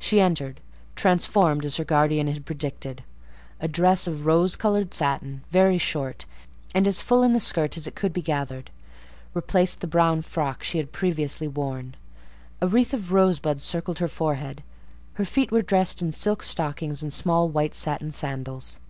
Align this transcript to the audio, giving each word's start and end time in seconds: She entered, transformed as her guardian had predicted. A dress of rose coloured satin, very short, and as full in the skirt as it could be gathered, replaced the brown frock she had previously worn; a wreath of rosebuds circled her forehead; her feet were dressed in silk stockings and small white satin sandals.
She 0.00 0.18
entered, 0.18 0.58
transformed 0.96 1.64
as 1.64 1.76
her 1.76 1.84
guardian 1.84 2.26
had 2.26 2.44
predicted. 2.44 3.04
A 3.60 3.68
dress 3.68 4.08
of 4.08 4.26
rose 4.26 4.56
coloured 4.56 4.92
satin, 4.92 5.44
very 5.52 5.78
short, 5.78 6.24
and 6.74 6.84
as 6.84 7.00
full 7.00 7.22
in 7.22 7.32
the 7.32 7.38
skirt 7.38 7.76
as 7.76 7.86
it 7.86 7.94
could 7.94 8.12
be 8.12 8.20
gathered, 8.20 8.72
replaced 9.34 9.78
the 9.80 9.86
brown 9.86 10.22
frock 10.22 10.64
she 10.64 10.78
had 10.78 10.90
previously 10.90 11.46
worn; 11.46 11.94
a 12.60 12.66
wreath 12.66 12.92
of 12.92 13.12
rosebuds 13.12 13.62
circled 13.62 14.00
her 14.00 14.08
forehead; 14.08 14.64
her 15.12 15.24
feet 15.24 15.52
were 15.52 15.62
dressed 15.62 16.02
in 16.02 16.10
silk 16.10 16.42
stockings 16.42 17.00
and 17.00 17.12
small 17.12 17.48
white 17.48 17.76
satin 17.76 18.10
sandals. 18.10 18.80